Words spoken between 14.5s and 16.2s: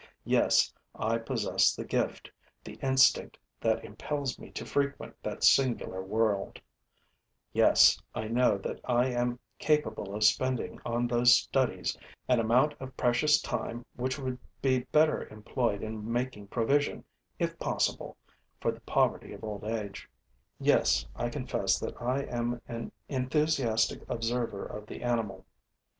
be better employed in